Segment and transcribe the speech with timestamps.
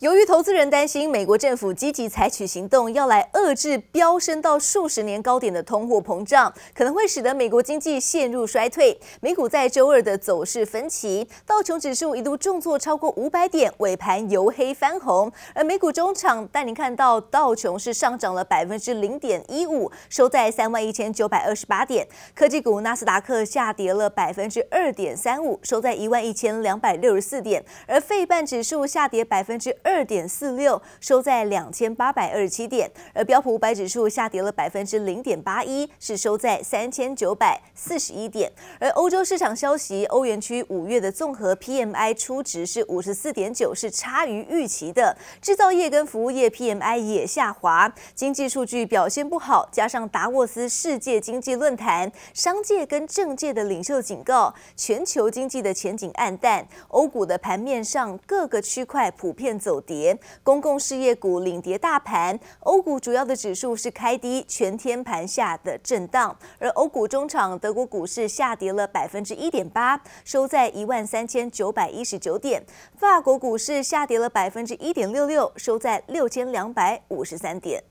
[0.00, 8.98] 由于投资人担心美国政府积极采取行动，要来遏制飙升到数十年高点的通货膨胀，可能会使得美国经济陷入衰退。
[9.20, 15.30] 美股在周二的走势分歧，道琼指数一度重挫超过五百点，尾盘由黑翻红。
[15.54, 22.08] 而美股中场带您看到道琼是上涨了百分之零点一五，收在三万一千九百二十八点。
[22.34, 27.62] 科技股纳斯达克下跌了百分之二点三五，收在一万一千两百六十四点。
[27.86, 29.89] 而费半指数下跌百分之二。
[29.90, 38.50] 二点四六，收在两千八百二十七点，而标普五百指数下跌了百分之零点八一，是收在三千九百四十一点。
[38.78, 45.16] 而欧洲市场消息，欧元区五月的综合 PMI 初值是五十四点九，是差于预期的。
[45.42, 56.66] 制造业跟服务业 PMI 也下滑，经济数据表现不好，加上达沃斯世界经济论坛，商界跟政界的领袖警告，全球经济的前景黯淡。
[56.88, 66.36] 欧股的盘面上，各个区块普遍走跌，公共事业股领跌大盘，欧股主要的指数是开低，全天盘下的震荡。
[66.58, 72.60] 而欧股中场，德国股市下跌了百分之一点八，收在一万三千九百一十九点；
[72.96, 77.82] 法国股市下跌了百分之一点六六，收在六千两百五十三点。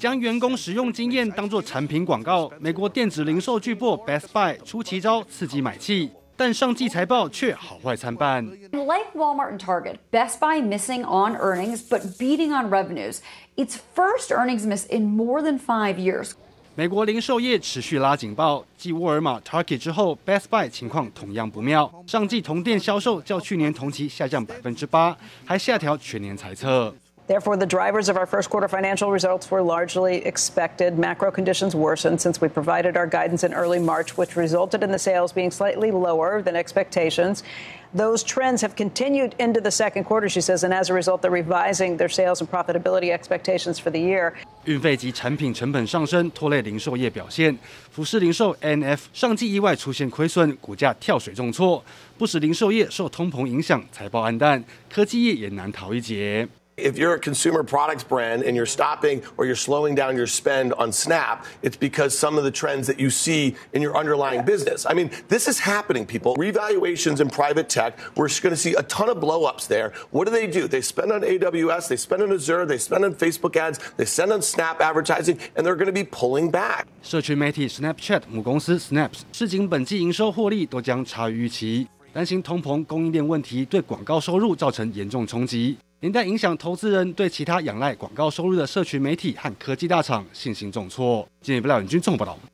[0.00, 6.10] 将员工使用经验当作产品广告，美国电子零售巨擘 Best Buy 出奇招刺激买气。
[6.36, 8.44] 但上季财报却好坏参半。
[8.72, 13.20] Like Walmart and Target, Best Buy missing on earnings but beating on revenues.
[13.56, 16.32] Its first earnings miss in more than five years.
[16.76, 21.88] 美国零售业持续拉警报，继沃尔玛、Target 之后，Best Buy 情况同样不妙。
[22.08, 26.92] 上季同店销售较去年同期下降百分之八，还下调全年财测。
[27.27, 30.97] Therefore, the drivers of our first quarter financial results were largely expected.
[30.97, 34.97] Macro conditions worsened since we provided our guidance in early March, which resulted in the
[34.97, 37.43] sales being slightly lower than expectations.
[37.93, 41.29] Those trends have continued into the second quarter, she says, and as a result, they're
[41.29, 44.33] revising their sales and profitability expectations for the year.
[44.65, 47.55] 运费及产品成本上升拖累零售业表现，
[47.91, 51.83] 服饰零售 ANF 上季意外出现亏损，股价跳水重挫，
[52.17, 56.47] 不使零售业受通膨影响，财报黯淡，科技业也难逃一劫。
[56.81, 60.71] If you're a consumer products brand and you're stopping or you're slowing down your spend
[60.75, 64.85] on Snap, it's because some of the trends that you see in your underlying business.
[64.85, 66.37] I mean, this is happening, people.
[66.37, 69.91] Revaluations in private tech, we're going to see a ton of blowups there.
[70.11, 70.69] What do they do?
[70.69, 74.31] They spend on AWS, they spend on Azure, they spend on Facebook ads, they spend
[74.31, 76.87] on Snap advertising, and they're going to be pulling back.
[77.03, 85.77] 社群媒体 Snapchat 母公司 Snaps 市井本季营收获利都将差于预期，担心通膨供应链问题对广告收入造成严重冲击。
[86.00, 91.26] 连带影响投资人对其他仰赖广告收入的社群媒体和科技大厂信心重挫。
[91.40, 92.53] 今日不料远军综合报道。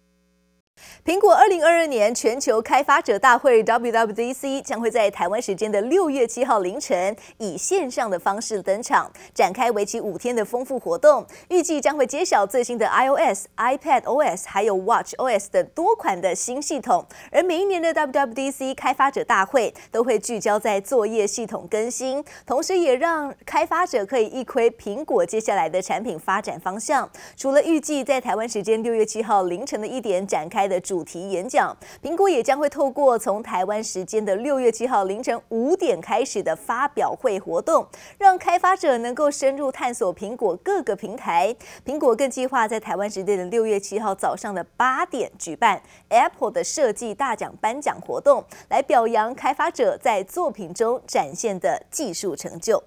[1.03, 11.27] 苹果二零二二年全球开发者大会 WWDC 将会在台湾时间的六月七号凌晨以线上的方式登场，展开为期五天的丰富活动。
[11.49, 17.07] 预计将会揭晓最新的 iOS、iPadOS 还有 WatchOS 等多款的新系统。
[17.33, 27.09] 而每一年的 WWDC 开发者大会都会聚焦在作业系统更新，同时也让开发者可以一窥苹果接下来的产品发展方向。
[27.39, 30.79] 除了预计在台湾时间六月七号凌晨的一点展开的。
[30.91, 37.87] 主题演讲，苹果也将会透过从台湾时间的六月七号凌晨五点开始的发表会活动，
[38.19, 41.55] 让开发者能够深入探索苹果各个平台。
[41.87, 52.83] 苹果更计划在台湾时间的六月七号早上的八点举办 Apple 的设计大奖颁奖活动，来表扬开发者在作品中展现的技术成就。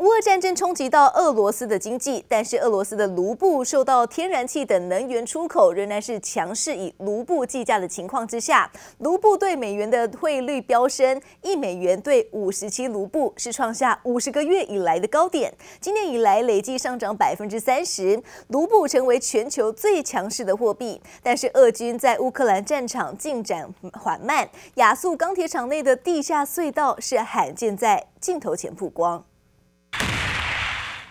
[0.00, 15.52] 乌俄战争冲击到俄罗斯的经济，但是俄罗斯的卢布受到天然气等能源出口仍然是强势，以卢布计价的情况之下，卢布对美元的汇率飙升，一美元兑五十七卢布是创下五十个月以来的高点。
[15.82, 20.98] 今年以来累计上涨百分之三十，卢布成为全球最强势的货币。
[21.22, 29.22] 但是俄军在乌克兰战场进展缓慢，亚速钢铁厂内的地下隧道是罕见在镜头前曝光。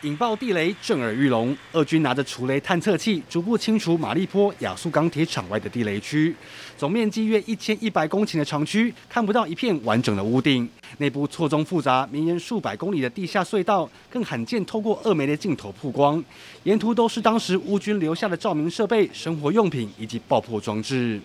[0.03, 6.33] 引爆地雷震耳欲聋，俄军拿着除雷探测器逐步清除马利坡亚速钢铁厂外的地雷区，
[6.77, 10.69] 总面积约一千一百公顷的厂区看不到一片完整的屋顶，
[10.99, 16.23] 内部错综复杂、绵延数百公里的地下隧道更罕见透过俄媒的镜头曝光，
[16.63, 21.19] 沿途都是当时乌军留下的照明设备、生活用品以及爆破装置。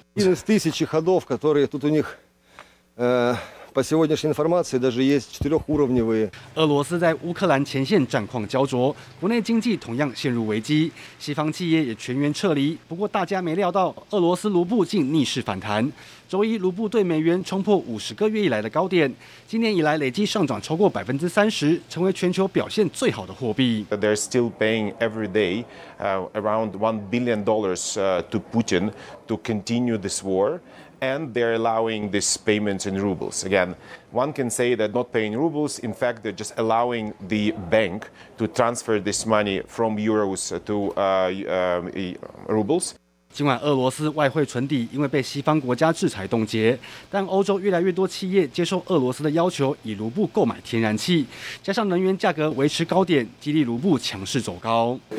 [3.74, 6.32] По сегодняшней информации даже есть четырехуровневые.
[6.56, 12.76] 俄罗斯在乌克兰前线战况焦灼，国内经济同样陷入危机，西方企业也全员撤离。
[12.88, 15.90] 不过大家没料到，俄罗斯卢布竟逆势反弹。
[16.28, 19.12] 周一，卢布对美元冲破五十个月以来的高点，
[19.48, 23.86] 今年以来累计上涨超过百分之三十，成为全球表现最好的货币。
[23.92, 25.64] They're still paying every day
[26.00, 28.92] around one billion dollars to Putin
[29.28, 30.60] to continue this war.
[31.05, 33.45] And they're allowing these payments in rubles.
[33.45, 33.75] Again,
[34.13, 38.05] one can say that not paying rubles, in fact, they're just allowing the bank
[38.39, 41.83] to transfer this money from euros to uh, uh,
[42.49, 42.95] rubles.
[43.35, 46.79] 尽管俄罗斯外汇存底因为被西方国家制裁冻结，
[47.11, 51.27] 但欧洲越来越多企业接受俄罗斯的要求，以卢布购买天然气，
[51.61, 54.97] 加上能源价格维持高点，激励卢布强势走高。
[55.11, 55.17] Э,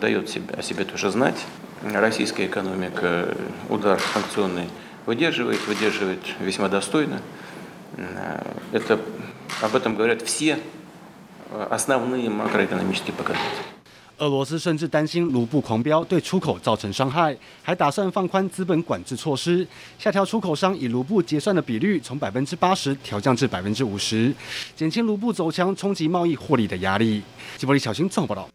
[0.00, 1.44] дает себя, о себе тоже знать.
[1.82, 3.36] Российская экономика
[3.68, 4.68] удар санкционный
[5.06, 7.20] выдерживает, выдерживает весьма достойно.
[7.96, 8.42] Э,
[8.72, 8.98] это,
[9.62, 10.58] об этом говорят все
[11.70, 13.64] основные макроэкономические показатели.
[14.20, 19.64] 俄罗斯甚至担心卢布狂飙对出口造成伤害，还打算放宽资本管制措施，
[19.96, 24.34] 下调出口商以卢布结算的比率从百分之八十调降至百分之五十，
[24.74, 27.22] 减轻卢布走强冲击贸易获利的压力。
[27.56, 28.48] 吉伯里小新综合报道。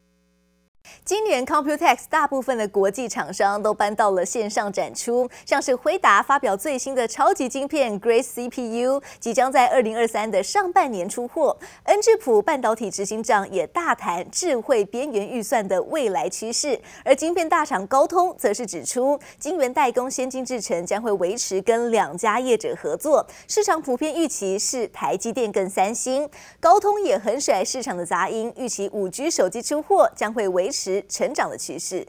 [1.04, 11.56] 今年 Computex 大部分的国际厂商都搬到了线上展出，像是辉达发表最新的超级晶片 Grace CPU，即将在二零二三的上半年出货。
[11.84, 26.28] 恩智浦半导体执行长也大谈智慧边缘预算的未来趋势，而晶片大厂高通则是指出，晶圆代工先进制程将会维持跟两家业者合作，市场普遍预期是台积电跟三星。
[26.60, 30.77] 高通也很甩市场的杂音，预期五 G 手机出货将会维持。
[31.09, 32.07] 成长的趋势。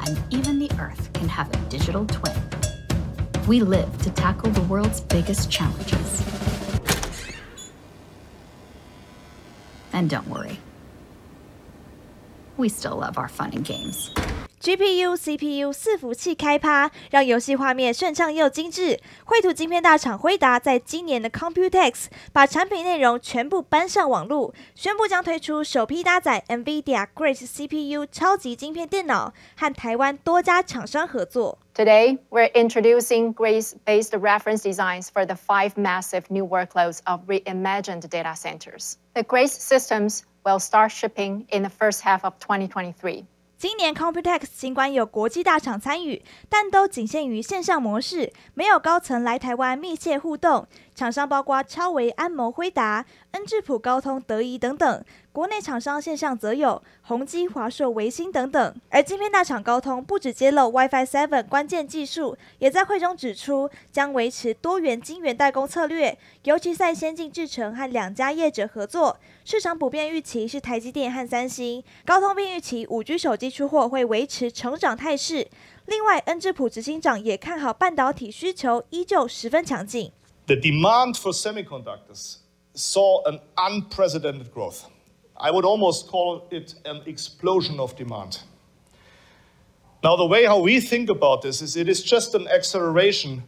[0.00, 2.34] And even the Earth can have a digital twin.
[3.46, 6.22] We live to tackle the world's biggest challenges.
[9.92, 10.58] And don't worry,
[12.56, 14.10] we still love our fun and games.
[14.61, 18.99] GPU、CPU 伺服器开趴，让游戏画面顺畅又精致。
[19.25, 31.57] 绘图晶片大厂辉达在今年的 Computex 把产品内容全部搬上网路，宣布将推出首批搭载 NVIDIA Grace CPU 超级晶片电脑，和台湾多家厂商合作。
[31.73, 38.93] Today, we're introducing Grace-based reference designs for the five massive new workloads of reimagined data centers.
[39.15, 43.25] The Grace systems will start shipping in the first half of 2023.
[43.61, 50.67] 今年 Computex 尽管有国际大厂参与，但都仅限于线上模式，没有高层来台湾密切互动。
[50.95, 55.05] 厂商包括超维、安谋、辉达、恩智浦、高通、德仪等等。
[55.33, 69.17] 国内厂商线上则有宏基、华硕、维星等等，而晶片大厂高通不只揭露 WiFi 7关键技术，也在会中指出将维持多元晶圆代工策略，尤其在先进制程和两家业者合作。
[69.45, 71.81] 市场普遍预期是台积电和三星。
[72.05, 75.47] 高通并预期五 G 手机出货会维持成长态势。
[75.85, 80.11] 另外，恩智浦执行长也看好半导体需求依旧十分强劲。
[80.47, 82.35] The demand for semiconductors
[82.75, 84.81] saw an unprecedented growth.
[85.41, 88.43] I would almost call it an explosion of demand.
[90.03, 93.43] Now, the way how we think about this is it is just an acceleration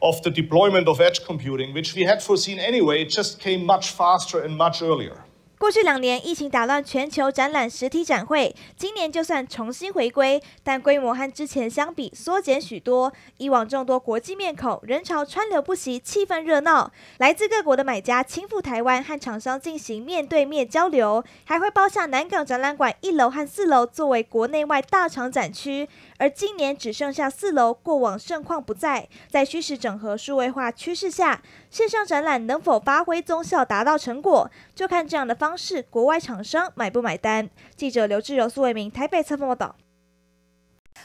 [0.00, 3.90] of the deployment of edge computing, which we had foreseen anyway, it just came much
[3.90, 5.24] faster and much earlier.
[5.62, 13.12] 过去两年疫情打乱全球展览实体展会，今年就算重新回归，但规模和之前相比缩减许多。
[13.36, 16.90] 以往众多国际面孔，人潮川流不息，气氛热闹。
[17.18, 25.88] 来自各国的买家亲赴台湾和厂商进行面对面交流，还会包下南港展览馆一楼和四楼作为国内外大厂展区。
[26.22, 29.08] 而今年只剩下四楼，过往盛况不再。
[29.28, 37.50] 在虚实整合数位化趋势下，线上展览能否发挥综效，达到成果，就看这样的方式，国外厂商买不买单。
[37.74, 39.74] 记者刘志柔、苏伟明台北采访报道。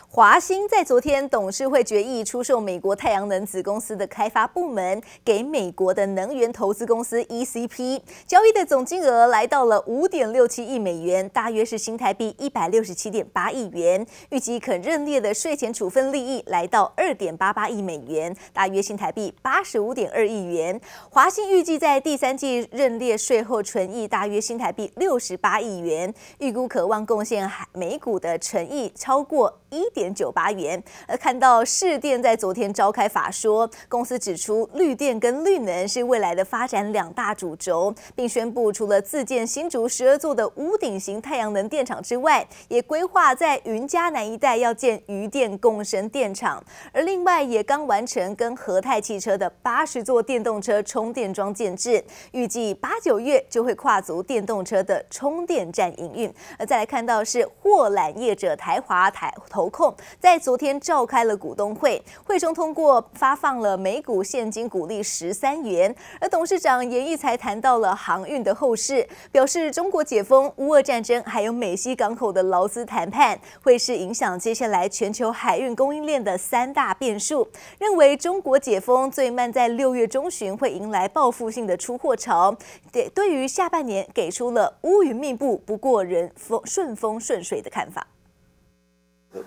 [0.10, 14.08] 华兴在昨天董事会决议出售美国太阳能子公司的开发部门给美国的能源投资公司 ECP，交易的总金额来到了五点六七亿美元，大约是新台币一百六十七点八亿元。
[14.30, 20.80] 预计可认列的税前处分利益来到二点八八亿美元，大约新台币八十五点二亿元。
[21.12, 30.07] 华兴预计在第三季认列税后纯益大约新台币六十八亿元，预估可望贡献美股的纯益超过一点。
[30.08, 30.82] 点九八元。
[31.06, 46.64] 而看到市电在昨天召开法说，公司指出绿电跟绿能是未来的发展两大主轴，并宣布除了自建新竹十二座的屋顶型太阳能电厂之外，也规划在云嘉南一带要建渔电共生电厂。
[46.94, 56.34] 而另外也刚完成跟和泰汽车的八十座电动车充电桩建置，预计八九月就会跨足电动车的充电站营运。
[56.58, 59.87] 而再来看到是货揽业者台华台投控
[60.20, 65.94] 在昨天召开了股东会，会中通过发放了每股现金股利十三元。
[66.20, 77.48] 而董事长严义才谈到了航运的后市，表示中国解封、乌俄战争还有美西港口的劳资谈判，会是影响接下来全球海运供应链的三大变数。
[77.80, 82.56] 认为中国解封最慢在六月中旬会迎来报复性的出货潮。
[82.92, 88.08] 对，对于下半年给出了乌云密布，不过人风顺风顺水的看法。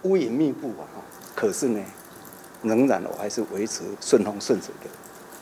[0.03, 0.85] 乌云密布啊，
[1.35, 1.81] 可是呢，
[2.63, 4.91] 仍然我还是维持顺风顺水的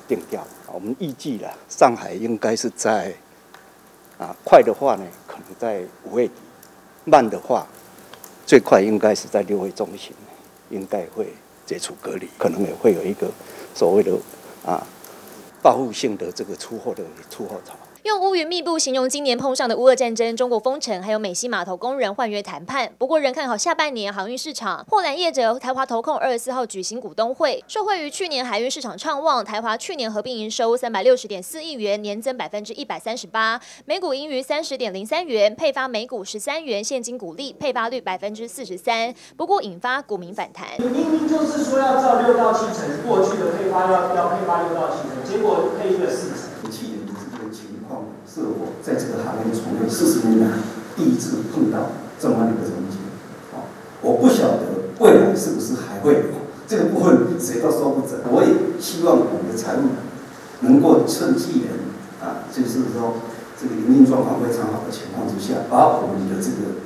[0.06, 0.46] 定调。
[0.72, 3.14] 我们预计了上海应该是在
[4.18, 6.34] 啊，快的话呢，可能在五月底；
[7.04, 7.66] 慢的话，
[8.46, 10.12] 最快应该是在六月中旬，
[10.70, 11.32] 应该会
[11.64, 13.30] 解除隔离，可能也会有一个
[13.74, 14.12] 所谓的
[14.64, 14.86] 啊，
[15.62, 17.74] 报复性的这个出货的出货潮。
[18.04, 22.92] 用乌云密布形容今年碰上的乌俄战争、中国封城，还有美西码头工人换约谈判。
[22.96, 24.86] 不过，仍看好下半年航运市场。
[24.88, 39.12] 货缆业者台华投控二十四号举行股东会，受惠于去年海运市场畅旺，台华去年合并营收三百六十点四亿元，年增百分之一百三十八，每股盈余三十点零三元，配发每股十三元现金股利，配发率百分之四十三。
[39.36, 40.68] 不过，引发股民反弹。
[40.78, 46.48] 明明就是说要照六到七成，过去的配发要要配发六到七成，结果配一个四成。
[48.26, 50.58] 是我在这个行业从业四十年来
[50.96, 52.98] 第一次碰到这么一个情景，
[53.54, 53.64] 啊，
[54.02, 56.20] 我不晓得未来是不是还会有
[56.66, 58.20] 这个部分，谁都说不准。
[58.30, 59.96] 我也希望我们的财务
[60.60, 61.88] 能够趁机人
[62.20, 63.24] 啊，就是说
[63.60, 66.84] 这个营运状况非常好的情况之下，把我们的这个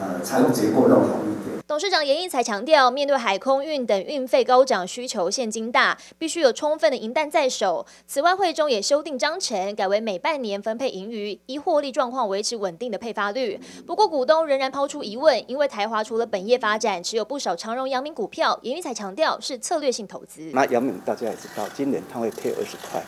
[0.00, 1.54] 呃财务结构要好一点。
[1.66, 7.86] 董事长严义才强调，面对海空运等运费高涨，需求现金大，必须有充分的银弹在手。
[8.06, 13.58] 此外，会中也修订章程，改为每半年分配盈余，依获利状况维持稳定的配发率。
[13.86, 18.58] 不过，股东仍然抛出疑问，因为台华除了本业发展，持有不少长荣、阳明股票。
[18.60, 20.50] 严义才强调是策略性投资。
[20.52, 23.02] 那阳明大家也知道，今年他会配二十块，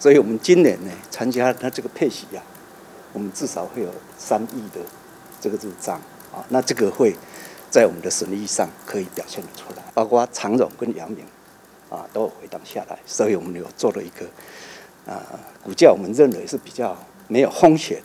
[0.00, 2.42] 所以我们今年呢参加他这个配息啊，
[3.12, 4.80] 我们至少会有三亿的
[5.40, 6.00] 这个入账
[6.32, 7.14] 啊，那这个会。
[7.70, 11.24] 在我们的损益上可以表现得出来，包括长荣跟阳明，
[11.88, 14.26] 啊，都有回档下来，所以我们有做了一个，
[15.06, 16.96] 啊，股价我们认为是比较
[17.28, 18.02] 没有风险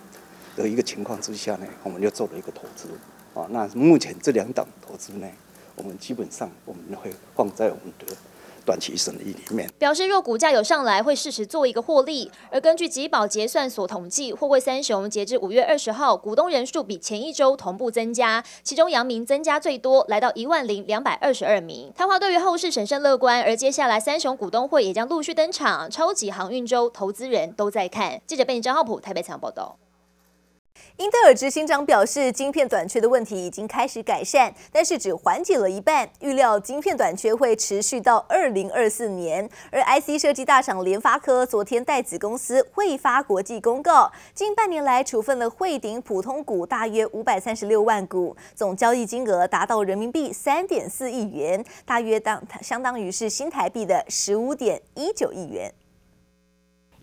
[0.55, 2.89] 的一个情况之下呢，我们就做了一个投资，
[3.33, 5.27] 啊，那目前这两档投资呢，
[5.75, 8.15] 我们基本上我们会放在我们的。
[8.65, 12.31] 短期损益里面，表示若股价有上来，会适时做一个获利。
[12.49, 21.93] 而根据集保结算所统计，货柜三雄截至五月二十号，股东人数比前一周同步增加，其中阳明增加最多，来到一万零两百二十二名。
[21.95, 28.19] 台华对于后市审慎乐观，而接下来三雄股东会也将陆续登场，超级航运周，投资人都在看。
[28.25, 29.77] 记者贝张浩普台北采访报道。
[30.97, 36.09] 英特尔执行长表示，晶片短缺的问题已经开始改善，但是只缓解了一半。
[36.21, 39.49] 预料晶片短缺会持续到二零二四年。
[39.71, 55.73] 而 IC 设计大厂联发科昨天代子公司汇发国际公告，近半年来处分了汇顶普通股大约五百三十六万股，总交易金额达到人民币三点四亿元，大约当相当于是新台币的十五点一九亿元。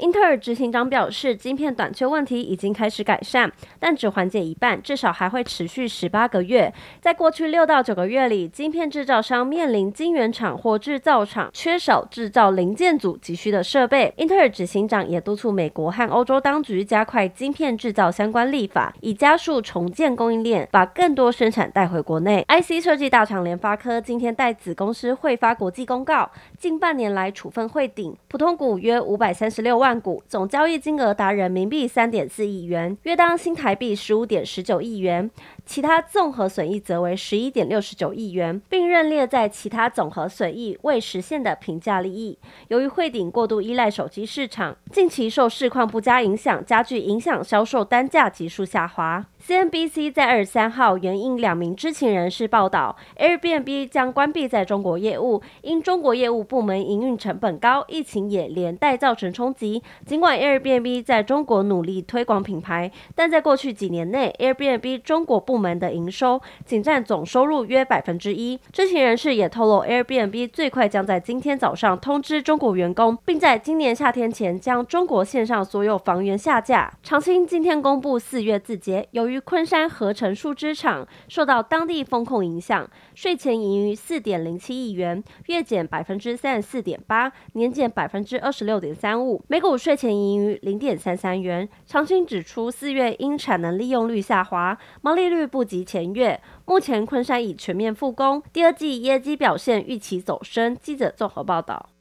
[0.03, 6.75] 英特尔执行长表示，晶片短缺问题已经开始改善，但只缓解一半，至少还会持续十八个月。
[7.01, 14.13] 在过去六到九个月里，晶片制造商面临晶圆厂或制造厂缺少制造零件组急需的设备。
[14.17, 22.45] 英特尔执行长也督促美国和欧洲当局加快晶片制造相关立法，以加速重建供应链，把更多生产带回国内。
[22.49, 26.29] IC 设计大厂联发科今天代子公司汇发国际公告，
[26.59, 29.92] 近半年来处分汇顶普通股约五百三十六万。
[30.01, 35.31] 股总交易金额达人民币三点四亿元，约当新台币十五点十九亿元。
[35.65, 42.39] 其他综合损益则为十一点六十九亿元，并认列在其他总和损益未实现的评价利益。
[42.69, 49.25] 由于汇顶过度依赖手机市场，近期受市况不佳影响，加剧影响销售单价急速下滑。
[49.45, 59.83] CNBC 在二十三号援引两名知情人士报道，Airbnb 将关闭在中国业务，因中国业务部门营运成本高，疫情也连带造成冲击。
[60.07, 68.59] 尽管 Airbnb 在中国努力推广品牌，但在过去几年内，Airbnb 中国部部门的营收仅占总收入约百分之一。
[68.73, 76.91] 知情人士也透露，Airbnb 最快将在今天早上通知中国员工，并在今年夏天前将中国线上所有房源下架。
[77.03, 91.69] 长青今天公布四月自结，由于昆山合成树脂厂受到当地风控影响，税前盈余四点零七亿元，月减百分之三十四点八，年减百分之二十六点三五，每股税前盈余零点三三元。
[91.85, 96.41] 长青指出，四月因产能利用率下滑，毛利率不及前月。
[96.65, 100.77] 目前昆山已全面复工，第二季业绩表现预期走升。
[100.81, 101.92] 记者综合报道。